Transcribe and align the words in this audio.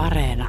Areena. 0.00 0.48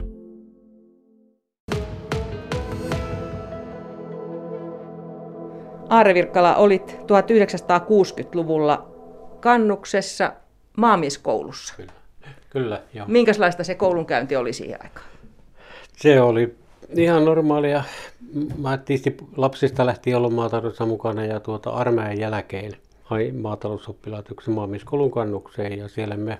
Aare 5.90 6.14
Virkkala, 6.14 6.56
olit 6.56 6.92
1960-luvulla 6.92 8.88
Kannuksessa 9.40 10.34
maamieskoulussa. 10.78 11.74
Kyllä, 11.78 11.92
kyllä 12.50 12.82
joo. 12.94 13.06
Minkälaista 13.08 13.64
se 13.64 13.76
koulunkäynti 13.76 14.36
oli 14.36 14.54
siihen 14.54 14.80
aikaan? 14.84 15.06
Se 15.98 16.22
oli 16.22 16.56
ihan 16.96 17.26
normaalia. 17.26 17.84
Mä 18.58 18.78
tietysti 18.78 19.18
lapsista 19.38 19.86
lähti 19.86 20.14
olla 20.14 20.30
maataloudessa 20.30 20.86
mukana 20.86 21.26
ja 21.26 21.40
tuota 21.40 21.70
armeijan 21.70 22.20
jälkeen 22.20 22.72
hain 23.04 23.36
maatalousoppilaitoksen 23.36 24.54
maamieskoulun 24.54 25.12
kannukseen 25.12 25.78
ja 25.78 25.88
siellä 25.88 26.18
me 26.18 26.40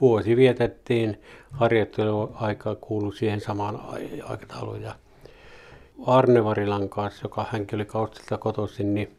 vuosi 0.00 0.36
vietettiin. 0.36 1.20
Harjoitteluaika 1.50 2.74
kuului 2.74 3.16
siihen 3.16 3.40
samaan 3.40 3.80
aikatauluun 4.24 4.82
ja 4.82 4.94
Arne 6.06 6.44
Varilan 6.44 6.88
kanssa, 6.88 7.20
joka 7.24 7.46
hänkin 7.50 7.76
oli 7.76 7.84
kaustilta 7.84 8.38
kotoisin, 8.38 8.94
niin 8.94 9.16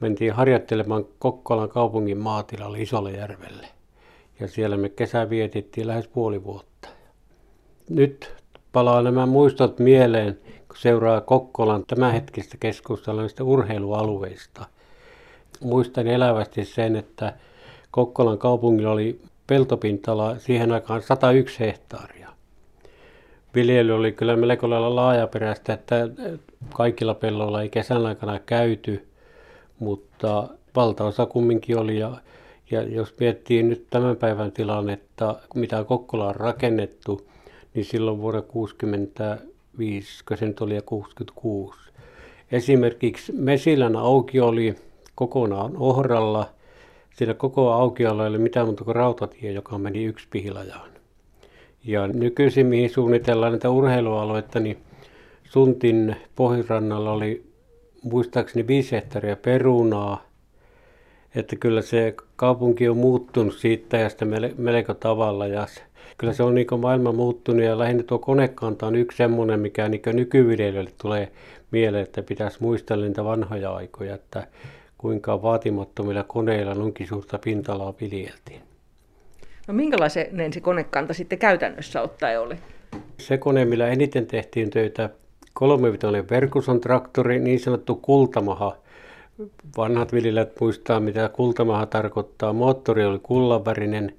mentiin 0.00 0.32
harjoittelemaan 0.32 1.04
Kokkolan 1.18 1.68
kaupungin 1.68 2.18
maatilalle 2.18 2.82
Isolle 2.82 3.10
järvelle. 3.10 3.68
Ja 4.40 4.48
siellä 4.48 4.76
me 4.76 4.88
kesä 4.88 5.30
vietettiin 5.30 5.86
lähes 5.86 6.08
puoli 6.08 6.44
vuotta. 6.44 6.88
Nyt 7.88 8.34
palaa 8.72 9.02
nämä 9.02 9.26
muistot 9.26 9.78
mieleen, 9.78 10.38
kun 10.68 10.76
seuraa 10.76 11.20
Kokkolan 11.20 11.86
tämänhetkistä 11.86 12.56
keskustelua 12.60 13.20
näistä 13.20 13.44
urheilualueista. 13.44 14.66
Muistan 15.60 16.06
elävästi 16.06 16.64
sen, 16.64 16.96
että 16.96 17.36
Kokkolan 17.90 18.38
kaupungilla 18.38 18.90
oli 18.90 19.20
peltopintala 19.50 20.38
siihen 20.38 20.72
aikaan 20.72 21.02
101 21.02 21.60
hehtaaria. 21.60 22.28
Viljely 23.54 23.92
oli 23.92 24.12
kyllä 24.12 24.36
melko 24.36 24.70
lailla 24.70 24.96
laajaperäistä, 24.96 25.72
että 25.72 26.08
kaikilla 26.74 27.14
pelloilla 27.14 27.62
ei 27.62 27.68
kesän 27.68 28.06
aikana 28.06 28.38
käyty, 28.38 29.08
mutta 29.78 30.48
valtaosa 30.76 31.26
kumminkin 31.26 31.78
oli. 31.78 31.98
Ja, 31.98 32.10
ja 32.70 32.82
jos 32.82 33.14
miettii 33.20 33.62
nyt 33.62 33.86
tämän 33.90 34.16
päivän 34.16 34.52
tilannetta, 34.52 35.36
mitä 35.54 35.84
Kokkola 35.84 36.28
on 36.28 36.36
rakennettu, 36.36 37.26
niin 37.74 37.84
silloin 37.84 38.18
vuonna 38.18 38.42
65, 38.42 40.24
kun 40.24 40.36
se 40.36 40.46
nyt 40.46 40.60
oli 40.60 40.74
ja 40.74 40.82
66. 40.82 41.80
Esimerkiksi 42.52 43.32
Mesilän 43.32 43.96
auki 43.96 44.40
oli 44.40 44.74
kokonaan 45.14 45.76
ohralla. 45.76 46.59
Siinä 47.14 47.34
koko 47.34 47.72
aukiolla 47.72 48.24
ei 48.24 48.28
ole 48.28 48.38
mitään 48.38 48.66
muuta 48.66 48.84
kuin 48.84 48.96
rautatie, 48.96 49.52
joka 49.52 49.78
meni 49.78 50.04
yksi 50.04 50.26
Pihilajaan. 50.30 50.90
Ja 51.84 52.06
nykyisin, 52.06 52.66
mihin 52.66 52.90
suunnitellaan 52.90 53.52
näitä 53.52 53.70
urheilualueita, 53.70 54.60
niin 54.60 54.78
Suntin 55.44 56.16
pohjirannalla 56.36 57.12
oli 57.12 57.44
muistaakseni 58.02 58.66
viisi 58.66 58.92
hehtaaria 58.92 59.36
perunaa. 59.36 60.22
Että 61.34 61.56
kyllä 61.56 61.82
se 61.82 62.14
kaupunki 62.36 62.88
on 62.88 62.96
muuttunut 62.96 63.54
siitä 63.54 63.96
ja 63.96 64.08
sitä 64.08 64.26
melko 64.58 64.94
tavalla. 64.94 65.46
Ja 65.46 65.66
se, 65.66 65.82
kyllä 66.18 66.32
se 66.32 66.42
on 66.42 66.54
niin 66.54 66.66
maailma 66.80 67.12
muuttunut 67.12 67.62
ja 67.62 67.78
lähinnä 67.78 68.02
tuo 68.02 68.18
konekanta 68.18 68.86
on 68.86 68.96
yksi 68.96 69.16
semmoinen, 69.16 69.60
mikä 69.60 69.88
niin 69.88 70.02
nykyviljelijöille 70.12 70.92
tulee 71.02 71.32
mieleen, 71.70 72.02
että 72.02 72.22
pitäisi 72.22 72.58
muistella 72.60 73.06
niitä 73.06 73.24
vanhoja 73.24 73.70
aikoja, 73.70 74.14
että 74.14 74.46
kuinka 75.00 75.42
vaatimattomilla 75.42 76.22
koneilla 76.22 76.74
nunkin 76.74 77.06
suurta 77.06 77.38
pinta-alaa 77.38 77.94
viljeltiin. 78.00 78.60
No 79.66 79.74
minkälainen 79.74 80.52
se 80.52 80.60
konekanta 80.60 81.14
sitten 81.14 81.38
käytännössä 81.38 82.02
ottaen 82.02 82.40
oli? 82.40 82.54
Se 83.18 83.38
kone, 83.38 83.64
millä 83.64 83.88
eniten 83.88 84.26
tehtiin 84.26 84.70
töitä, 84.70 85.10
kolmevitoinen 85.52 86.28
Verkuson 86.30 86.80
traktori, 86.80 87.38
niin 87.38 87.60
sanottu 87.60 87.94
kultamaha. 87.94 88.76
Vanhat 89.76 90.12
viljelijät 90.12 90.60
muistaa, 90.60 91.00
mitä 91.00 91.28
kultamaha 91.28 91.86
tarkoittaa. 91.86 92.52
Moottori 92.52 93.04
oli 93.04 93.18
kullanvärinen, 93.22 94.14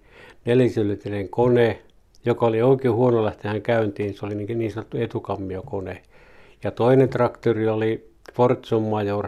nelisylitinen 0.46 1.30
kone, 1.30 1.82
joka 2.26 2.46
oli 2.46 2.62
oikein 2.62 2.94
huono 2.94 3.26
lähteä 3.26 3.60
käyntiin. 3.60 4.14
Se 4.14 4.26
oli 4.26 4.36
niin, 4.36 4.60
niin 4.60 4.72
sanottu 4.72 4.98
etukammiokone. 4.98 6.02
Ja 6.64 6.72
toinen 6.72 7.10
traktori 7.10 7.68
oli 7.68 8.12
Fortsun 8.34 8.84
Major 8.84 9.28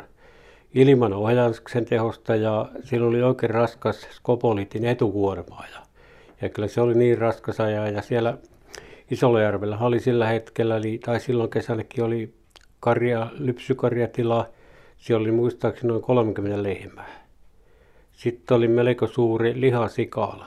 ilman 0.73 1.13
ohjauksen 1.13 1.85
tehosta 1.85 2.35
ja 2.35 2.69
sillä 2.83 3.07
oli 3.07 3.23
oikein 3.23 3.49
raskas 3.49 4.07
skopolitin 4.11 4.85
etukuormaaja. 4.85 5.79
Ja 6.41 6.49
kyllä 6.49 6.67
se 6.67 6.81
oli 6.81 6.93
niin 6.93 7.17
raskas 7.17 7.59
ajaa 7.59 7.89
ja 7.89 8.01
siellä 8.01 8.37
Isolajärvellä 9.11 9.77
oli 9.81 9.99
sillä 9.99 10.27
hetkellä, 10.27 10.77
eli, 10.77 10.97
tai 11.05 11.19
silloin 11.19 11.49
kesänäkin 11.49 12.03
oli 12.03 12.33
karja, 12.79 13.27
lypsykarjatila. 13.33 14.49
Siellä 14.97 15.23
oli 15.23 15.31
muistaakseni 15.31 15.87
noin 15.87 16.01
30 16.01 16.63
lehmää. 16.63 17.25
Sitten 18.11 18.57
oli 18.57 18.67
melko 18.67 19.07
suuri 19.07 19.61
lihasikala. 19.61 20.45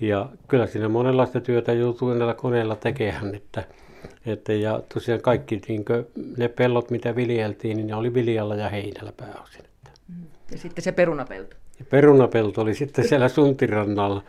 Ja 0.00 0.28
kyllä 0.48 0.66
siinä 0.66 0.88
monenlaista 0.88 1.40
työtä 1.40 1.72
joutui 1.72 2.16
näillä 2.16 2.34
koneilla 2.34 2.76
tekemään, 2.76 3.34
että, 3.34 3.64
että 4.26 4.52
ja 4.52 4.82
tosiaan 4.94 5.20
kaikki 5.20 5.60
niin 5.68 5.84
ne 6.36 6.48
pellot, 6.48 6.90
mitä 6.90 7.16
viljeltiin, 7.16 7.76
niin 7.76 7.86
ne 7.86 7.94
oli 7.94 8.14
viljalla 8.14 8.56
ja 8.56 8.68
heinällä 8.68 9.12
pääosin. 9.16 9.62
Ja 10.52 10.58
sitten 10.58 10.84
se 10.84 10.92
perunapelto. 10.92 11.56
Ja 11.78 11.84
perunapelto 11.90 12.60
oli 12.60 12.74
sitten 12.74 13.08
siellä 13.08 13.28
suntirannalla. 13.28 14.22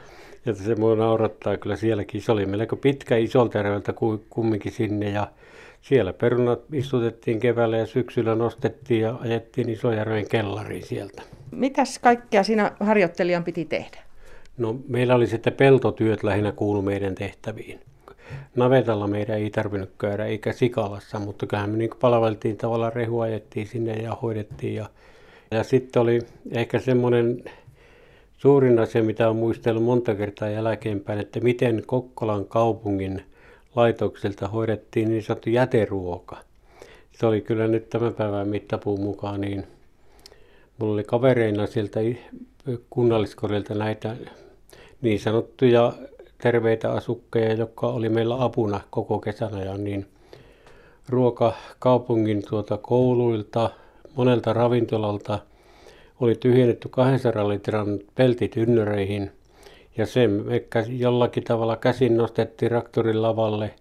Ja 0.46 0.54
se 0.54 0.76
mua 0.76 0.96
naurattaa 0.96 1.58
kyllä 1.58 1.76
sielläkin. 1.76 2.22
Se 2.22 2.32
oli 2.32 2.46
melko 2.46 2.76
pitkä 2.76 3.18
Isolterveltä 3.18 3.94
kumminkin 4.30 4.72
sinne 4.72 5.10
ja 5.10 5.28
siellä 5.82 6.14
perunat 6.14 6.60
istutettiin 6.74 7.40
keväällä 7.40 7.78
ja 7.78 7.86
syksyllä 7.86 8.36
nostettiin 8.36 9.02
ja 9.02 9.16
ajettiin 9.22 9.70
Isojärven 9.70 10.30
kellariin 10.30 10.84
sieltä. 10.84 11.22
Mitäs 11.52 12.00
kaikkea 12.00 12.44
siinä 12.44 12.72
harjoittelijan 12.80 13.44
piti 13.44 13.66
tehdä? 13.66 13.98
No 14.58 14.76
meillä 14.88 15.16
oli 15.16 15.28
sitten 15.28 15.54
peltotyöt 15.54 16.24
lähinnä 16.24 16.52
kuulu 16.52 16.82
meidän 16.82 17.16
tehtäviin. 17.16 17.80
Navetalla 18.56 19.08
meidän 19.08 19.38
ei 19.38 19.50
tarvinnut 19.50 19.92
käydä 20.00 20.26
eikä 20.26 20.54
sikalassa, 20.54 21.20
mutta 21.20 21.48
kyllähän 21.48 21.70
me 21.70 21.78
niin 21.78 21.90
palveltiin 22.00 22.58
tavallaan 22.58 22.94
rehua 22.94 23.24
ajettiin 23.24 23.68
sinne 23.68 23.94
ja 23.94 24.18
hoidettiin. 24.22 24.76
Ja, 24.76 24.90
ja 25.52 25.64
sitten 25.64 26.02
oli 26.02 26.20
ehkä 26.52 26.80
semmoinen 26.80 27.44
suurin 28.38 28.80
asia, 28.80 29.04
mitä 29.04 29.30
on 29.30 29.36
muistellut 29.36 29.84
monta 29.84 30.16
kertaa 30.16 30.50
jälkeenpäin, 30.50 31.20
että 31.20 31.40
miten 31.40 31.84
Kokkolan 31.86 32.46
kaupungin 32.46 33.24
laitokselta 33.76 34.48
hoidettiin 34.48 35.10
niin 35.10 35.24
sanottu 35.24 35.50
jäteruoka. 35.50 36.38
Se 37.12 37.26
oli 37.26 37.42
kyllä 37.42 37.68
nyt 37.68 37.90
tämän 37.90 38.14
päivän 38.14 38.48
mittapuun 38.48 39.02
mukaan, 39.02 39.42
niin 39.42 39.64
mulla 40.78 40.94
oli 40.94 41.04
kavereina 41.04 41.68
sieltä 41.68 42.00
kunnalliskorilta 42.90 43.76
näitä 43.76 44.16
niin 45.02 45.20
sanottuja 45.20 45.94
terveitä 46.44 46.92
asukkeja, 46.92 47.54
jotka 47.54 47.88
oli 47.88 48.10
meillä 48.10 48.44
apuna 48.44 48.82
koko 48.90 49.20
kesän 49.20 49.54
ajan, 49.54 49.84
niin 49.84 50.06
ruoka 51.10 51.54
kaupungin 51.80 52.44
tuota 52.50 52.78
kouluilta, 52.78 53.70
monelta 54.16 54.54
ravintolalta– 54.54 55.40
oli 56.24 56.36
tyhjennetty 56.36 56.90
200 56.90 57.50
litran 57.50 58.00
peltit 58.16 58.58
ynnöreihin 58.58 59.32
ja 59.98 60.06
se 60.06 60.28
me 60.28 60.64
jollakin 60.88 61.44
tavalla 61.44 61.78
käsin 61.78 62.18
nostettiin 62.18 62.70
traktorin 62.70 63.22
lavalle 63.22 63.74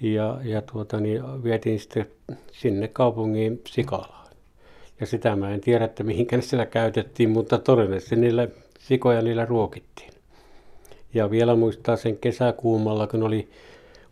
ja, 0.00 0.38
ja 0.44 0.62
tuota, 0.62 1.00
niin 1.00 1.44
vietiin 1.44 1.80
sitten 1.80 2.06
sinne 2.52 2.88
kaupungiin 2.88 3.60
Sikalaan. 3.66 4.26
Ja 5.00 5.06
sitä 5.06 5.36
mä 5.36 5.50
en 5.50 5.60
tiedä, 5.60 5.84
että 5.84 6.04
mihinkä 6.04 6.40
siellä 6.40 6.66
käytettiin, 6.66 7.30
mutta 7.30 7.58
todennäköisesti 7.58 8.16
niillä 8.16 8.48
sikoja 8.78 9.22
niillä 9.22 9.44
ruokittiin. 9.44 10.15
Ja 11.14 11.30
vielä 11.30 11.54
muistaa 11.54 11.96
sen 11.96 12.16
kesäkuumalla, 12.16 13.06
kun 13.06 13.22
oli 13.22 13.48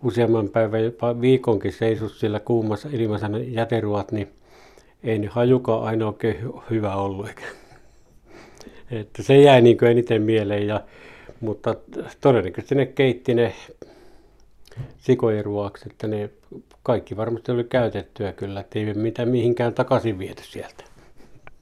useamman 0.02 0.48
päivän, 0.48 0.84
jopa 0.84 1.20
viikonkin 1.20 1.72
seisus 1.72 2.20
sillä 2.20 2.40
kuumassa 2.40 2.88
ilmassa 2.92 3.26
jäteruot, 3.46 4.12
niin 4.12 4.28
ei 5.04 5.18
ne 5.18 5.26
hajukaan 5.26 5.84
aina 5.84 6.06
oikein 6.06 6.36
hyvä 6.70 6.96
ollut. 6.96 7.28
Eikä. 7.28 7.42
Että 8.90 9.22
se 9.22 9.40
jäi 9.40 9.62
niin 9.62 9.84
eniten 9.84 10.22
mieleen, 10.22 10.66
ja, 10.66 10.80
mutta 11.40 11.74
todennäköisesti 12.20 12.74
ne 12.74 12.86
keitti 12.86 13.34
ne 13.34 13.54
sikojen 14.98 15.44
ruoaksi, 15.44 15.84
että 15.90 16.06
ne 16.06 16.30
kaikki 16.82 17.16
varmasti 17.16 17.52
oli 17.52 17.64
käytettyä 17.64 18.32
kyllä, 18.32 18.60
että 18.60 18.78
ei 18.78 18.94
mitään 18.94 19.28
mihinkään 19.28 19.74
takaisin 19.74 20.18
viety 20.18 20.42
sieltä. 20.44 20.84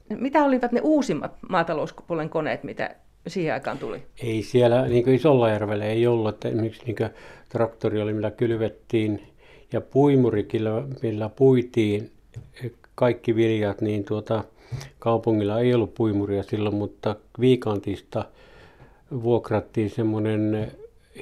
Mitä 0.09 0.43
olivat 0.43 0.71
ne 0.71 0.81
uusimmat 0.83 1.31
maatalouspuolen 1.49 2.29
koneet, 2.29 2.63
mitä 2.63 2.95
siihen 3.27 3.53
aikaan 3.53 3.77
tuli? 3.77 4.03
Ei 4.23 4.43
siellä, 4.43 4.87
niin 4.87 5.03
kuin 5.03 5.15
Isollajärvellä 5.15 5.85
ei 5.85 6.07
ollut, 6.07 6.29
että 6.29 6.47
esimerkiksi 6.47 6.83
niin 6.85 7.09
traktori 7.49 8.01
oli, 8.01 8.13
millä 8.13 8.31
kylvettiin, 8.31 9.27
ja 9.71 9.81
puimurikin, 9.81 10.61
millä 11.01 11.29
puitiin 11.29 12.11
kaikki 12.95 13.35
viljat, 13.35 13.81
niin 13.81 14.03
tuota, 14.03 14.43
kaupungilla 14.99 15.59
ei 15.59 15.73
ollut 15.73 15.93
puimuria 15.93 16.43
silloin, 16.43 16.75
mutta 16.75 17.15
Viikantista 17.39 18.25
vuokrattiin 19.23 19.89
semmoinen 19.89 20.71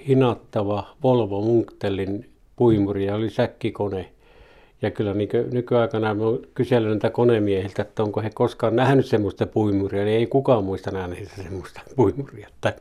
hinattava 0.08 0.96
Volvo 1.04 1.42
Munktelin 1.42 2.30
puimuri 2.56 3.06
ja 3.06 3.16
oli 3.16 3.30
säkkikone. 3.30 4.12
Ja 4.82 4.92
kyllä 4.92 5.14
niin 5.14 5.30
nykyaikana 5.52 6.14
mä 6.14 6.24
kysellyt 6.54 6.90
näitä 6.90 7.10
konemiehiltä, 7.10 7.82
että 7.82 8.04
onko 8.04 8.22
he 8.22 8.30
koskaan 8.34 8.76
nähnyt 8.76 9.06
semmoista 9.06 9.46
puimuria, 9.46 10.06
niin 10.06 10.18
ei 10.18 10.28
kukaan 10.28 10.64
muista 10.64 10.92
nähneensä 10.92 11.44
semmoista 11.44 11.82
puimuria. 11.96 12.48
Että 12.48 12.74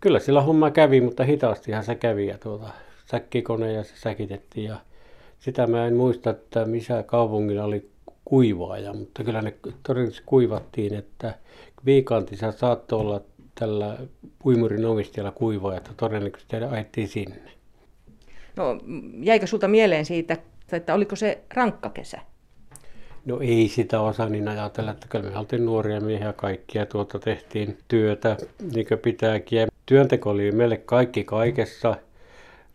kyllä 0.00 0.18
sillä 0.18 0.42
homma 0.42 0.70
kävi, 0.70 1.00
mutta 1.00 1.24
hitaastihan 1.24 1.84
se 1.84 1.94
kävi 1.94 2.26
ja 2.26 2.38
tuota, 2.38 2.68
säkkikone 3.10 3.72
ja 3.72 3.84
se 3.84 3.92
säkitettiin 3.96 4.66
ja 4.66 4.76
sitä 5.38 5.66
mä 5.66 5.86
en 5.86 5.96
muista, 5.96 6.30
että 6.30 6.64
missä 6.64 7.02
kaupungilla 7.02 7.64
oli 7.64 7.90
kuivaaja, 8.24 8.92
mutta 8.92 9.24
kyllä 9.24 9.42
ne 9.42 9.54
todennäköisesti 9.82 10.26
kuivattiin, 10.26 10.94
että 10.94 11.34
viikantissa 11.84 12.52
saattoi 12.52 13.00
olla 13.00 13.20
tällä 13.54 13.98
puimurin 14.38 14.86
omistajalla 14.86 15.32
kuivaaja, 15.32 15.78
että 15.78 15.90
todennäköisesti 15.96 16.56
ajettiin 16.56 17.08
sinne. 17.08 17.36
No 18.56 18.80
jäikö 19.20 19.46
sulta 19.46 19.68
mieleen 19.68 20.04
siitä, 20.04 20.36
että 20.72 20.94
oliko 20.94 21.16
se 21.16 21.38
rankka 21.54 21.90
kesä? 21.90 22.20
No 23.24 23.40
ei 23.40 23.68
sitä 23.68 24.00
osaa 24.00 24.28
niin 24.28 24.48
ajatella, 24.48 24.90
että 24.90 25.06
kyllä 25.08 25.30
me 25.30 25.38
oltiin 25.38 25.66
nuoria 25.66 26.00
miehiä 26.00 26.32
kaikkia, 26.32 26.86
tuota 26.86 27.18
tehtiin 27.18 27.78
työtä 27.88 28.36
niin 28.74 28.86
kuin 28.86 28.98
pitääkin. 28.98 29.68
Työnteko 29.86 30.30
oli 30.30 30.52
meille 30.52 30.76
kaikki 30.76 31.24
kaikessa, 31.24 31.96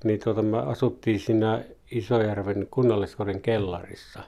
niin 0.03 0.19
tuota, 0.23 0.41
me 0.41 0.57
asuttiin 0.57 1.19
siinä 1.19 1.63
Isojärven 1.91 2.67
kunnalliskodin 2.71 3.41
kellarissa. 3.41 4.19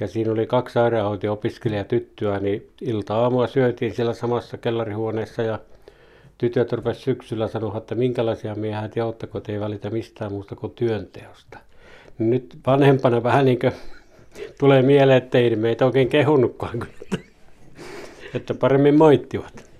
Ja 0.00 0.06
siinä 0.06 0.32
oli 0.32 0.46
kaksi 0.46 0.72
sairaanhoitaja-opiskelijatyttöä, 0.72 2.38
niin 2.38 2.70
ilta-aamua 2.80 3.46
syötiin 3.46 3.94
siellä 3.94 4.14
samassa 4.14 4.58
kellarihuoneessa 4.58 5.42
ja 5.42 5.58
tytöt 6.38 6.72
rupesivat 6.72 7.04
syksyllä 7.04 7.48
sanoa, 7.48 7.76
että 7.76 7.94
minkälaisia 7.94 8.54
miehiä 8.54 8.88
te 8.88 9.02
olette, 9.02 9.26
kun 9.26 9.42
te 9.42 9.52
ei 9.52 9.60
välitä 9.60 9.90
mistään 9.90 10.32
muusta 10.32 10.56
kuin 10.56 10.72
työnteosta. 10.72 11.58
Nyt 12.20 12.58
vanhempana 12.66 13.22
vähän 13.22 13.44
niin 13.44 13.58
kuin 13.58 13.72
tulee 14.58 14.82
mieleen, 14.82 15.22
että 15.22 15.38
ei 15.38 15.56
meitä 15.56 15.86
oikein 15.86 16.08
kehunnutkaan, 16.08 16.86
että 18.34 18.54
paremmin 18.54 18.98
moittivat. 18.98 19.70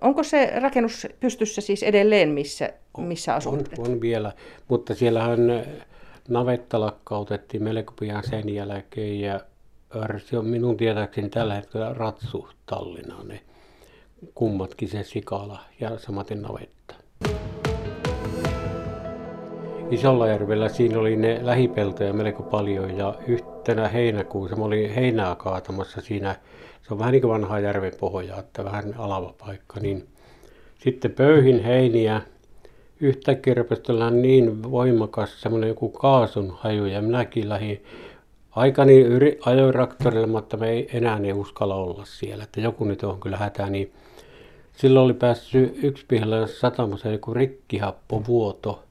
Onko 0.00 0.22
se 0.22 0.52
rakennus 0.60 1.06
pystyssä 1.20 1.60
siis 1.60 1.82
edelleen, 1.82 2.28
missä, 2.28 2.72
missä 2.98 3.34
asutte? 3.34 3.70
On, 3.78 3.86
on 3.86 4.00
vielä, 4.00 4.32
mutta 4.68 4.94
siellähän 4.94 5.40
navetta 6.28 6.80
lakkautettiin 6.80 7.62
melko 7.62 7.92
pian 8.00 8.24
sen 8.24 8.48
jälkeen 8.48 9.20
ja 9.20 9.40
Örsi 9.96 10.36
on 10.36 10.46
minun 10.46 10.76
tietääkseni 10.76 11.28
tällä 11.28 11.54
hetkellä 11.54 11.94
ratsutallina 11.94 13.22
ne 13.24 13.40
kummatkin 14.34 14.88
se 14.88 15.02
sikala 15.02 15.60
ja 15.80 15.98
samaten 15.98 16.42
navetta. 16.42 16.94
Isollajärvellä 19.92 20.68
siinä 20.68 20.98
oli 20.98 21.16
ne 21.16 21.38
lähipeltoja 21.42 22.12
melko 22.12 22.42
paljon 22.42 22.98
ja 22.98 23.14
yhtenä 23.26 23.88
heinäkuussa 23.88 24.56
mä 24.56 24.64
olin 24.64 24.94
heinää 24.94 25.34
kaatamassa 25.34 26.00
siinä, 26.00 26.36
se 26.82 26.94
on 26.94 26.98
vähän 26.98 27.12
niin 27.12 27.22
kuin 27.22 27.30
vanhaa 27.32 27.60
järven 27.60 27.92
pohjaa, 28.00 28.38
että 28.38 28.64
vähän 28.64 28.94
alava 28.98 29.34
paikka, 29.46 29.80
niin 29.80 30.06
sitten 30.78 31.12
pöyhin 31.12 31.64
heiniä. 31.64 32.20
Yhtäkkiä 33.00 33.54
rupesi 33.54 33.82
niin 34.10 34.62
voimakas 34.70 35.40
semmoinen 35.40 35.68
joku 35.68 35.88
kaasun 35.88 36.56
haju 36.56 36.86
ja 36.86 37.02
minäkin 37.02 37.48
lähdin 37.48 37.84
aikani 38.50 39.00
yri, 39.00 39.38
ajoin 39.46 39.72
traktorilla, 39.72 40.26
mutta 40.26 40.56
me 40.56 40.70
ei 40.70 40.88
enää 40.92 41.20
ei 41.24 41.32
uskalla 41.32 41.74
olla 41.74 42.04
siellä, 42.04 42.44
että 42.44 42.60
joku 42.60 42.84
nyt 42.84 43.02
on 43.02 43.20
kyllä 43.20 43.36
hätä, 43.36 43.70
niin 43.70 43.92
silloin 44.72 45.04
oli 45.04 45.14
päässyt 45.14 45.78
yksi 45.82 46.04
pihalla 46.08 46.46
satamassa 46.46 47.08
joku 47.08 47.34
rikkihappovuoto 47.34 48.82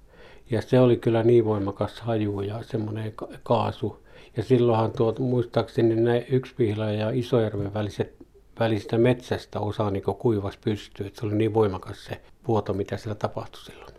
ja 0.51 0.61
se 0.61 0.79
oli 0.79 0.97
kyllä 0.97 1.23
niin 1.23 1.45
voimakas 1.45 1.99
haju 1.99 2.41
ja 2.41 2.63
semmoinen 2.63 3.13
kaasu. 3.43 4.03
Ja 4.37 4.43
silloinhan 4.43 4.91
tuot, 4.91 5.19
muistaakseni 5.19 5.95
ne 5.95 6.25
Yksipihla 6.29 6.91
ja 6.91 7.09
Isojärven 7.09 7.73
väliset, 7.73 8.13
välistä 8.59 8.97
metsästä 8.97 9.59
osa 9.59 9.91
niin 9.91 10.03
kuivas 10.03 10.57
pystyy. 10.57 11.07
Että 11.07 11.19
se 11.19 11.25
oli 11.25 11.35
niin 11.35 11.53
voimakas 11.53 12.05
se 12.05 12.21
vuoto, 12.47 12.73
mitä 12.73 12.97
siellä 12.97 13.15
tapahtui 13.15 13.61
silloin. 13.61 13.93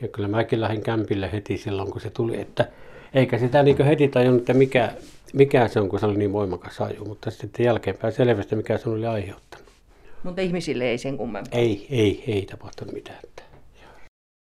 Ja 0.00 0.08
kyllä 0.08 0.28
mäkin 0.28 0.60
lähdin 0.60 0.82
kämpille 0.82 1.32
heti 1.32 1.58
silloin, 1.58 1.90
kun 1.90 2.00
se 2.00 2.10
tuli, 2.10 2.40
että 2.40 2.68
eikä 3.14 3.38
sitä 3.38 3.62
niin 3.62 3.84
heti 3.84 4.08
tajunnut, 4.08 4.40
että 4.40 4.54
mikä, 4.54 4.92
mikä 5.32 5.68
se 5.68 5.80
on, 5.80 5.88
kun 5.88 6.00
se 6.00 6.06
oli 6.06 6.18
niin 6.18 6.32
voimakas 6.32 6.78
haju, 6.78 7.04
mutta 7.04 7.30
sitten 7.30 7.64
jälkeenpäin 7.64 8.12
selvästi, 8.12 8.56
mikä 8.56 8.78
se 8.78 8.90
oli 8.90 9.06
aiheuttanut. 9.06 9.66
Mutta 10.22 10.40
ihmisille 10.40 10.84
ei 10.84 10.98
sen 10.98 11.16
kummempaa. 11.16 11.60
Ei, 11.60 11.86
ei, 11.90 12.24
ei 12.26 12.46
tapahtunut 12.46 12.94
mitään. 12.94 13.18